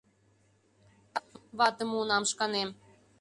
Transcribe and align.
Ватым 1.57 1.87
муынам 1.91 2.23
шканем 2.31 2.69